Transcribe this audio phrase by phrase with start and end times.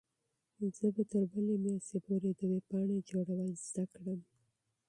[0.77, 4.19] زه به تر بلې میاشتې پورې د ویبپاڼې جوړول زده کړم.